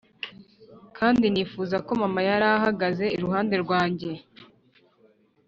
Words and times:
kandi 0.97 1.25
nifuza 1.33 1.77
ko 1.85 1.91
mama 2.01 2.19
yari 2.27 2.45
ahagaze 2.59 3.05
iruhande 3.15 3.55
rwanjye, 3.63 4.11